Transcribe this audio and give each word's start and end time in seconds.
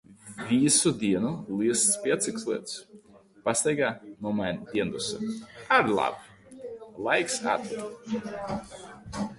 Visu 0.51 0.91
dienu 1.01 1.33
līst 1.57 1.91
spēcīgs 1.97 2.47
lietus. 2.51 2.79
Pastaigu 3.49 3.91
nomaina 4.27 4.73
diendusa. 4.73 5.21
Arī 5.77 5.95
labi. 6.01 6.65
Laiks 7.11 7.41
atpūtai. 7.57 8.61